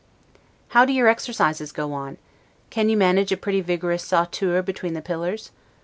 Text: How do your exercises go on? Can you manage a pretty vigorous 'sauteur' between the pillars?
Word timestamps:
How 0.69 0.83
do 0.83 0.93
your 0.93 1.07
exercises 1.07 1.71
go 1.71 1.93
on? 1.93 2.17
Can 2.71 2.89
you 2.89 2.97
manage 2.97 3.31
a 3.31 3.37
pretty 3.37 3.61
vigorous 3.61 4.01
'sauteur' 4.03 4.63
between 4.63 4.95
the 4.95 5.01
pillars? 5.03 5.51